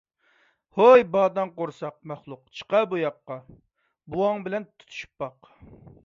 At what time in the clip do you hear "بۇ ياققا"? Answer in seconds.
2.93-3.37